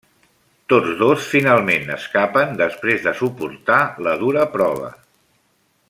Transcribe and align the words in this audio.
Tots 0.71 0.93
dos 1.01 1.27
finalment 1.33 1.93
escapen 1.97 2.57
després 2.63 3.05
de 3.05 3.13
suportar 3.21 3.79
la 4.09 4.15
dura 4.23 4.49
prova. 4.57 4.91